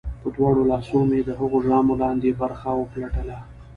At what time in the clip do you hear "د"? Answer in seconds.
1.23-1.29, 1.61-1.63